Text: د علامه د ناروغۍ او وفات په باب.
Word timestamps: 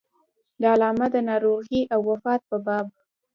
د 0.61 0.63
علامه 0.73 1.07
د 1.11 1.15
ناروغۍ 1.29 1.81
او 1.93 1.99
وفات 2.11 2.41
په 2.49 2.57
باب. 2.65 2.87